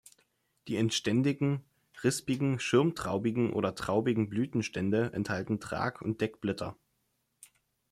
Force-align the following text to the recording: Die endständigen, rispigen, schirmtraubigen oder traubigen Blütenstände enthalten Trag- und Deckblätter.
Die 0.67 0.77
endständigen, 0.77 1.63
rispigen, 2.03 2.59
schirmtraubigen 2.59 3.53
oder 3.53 3.75
traubigen 3.75 4.29
Blütenstände 4.29 5.11
enthalten 5.13 5.59
Trag- 5.59 6.01
und 6.01 6.21
Deckblätter. 6.21 6.75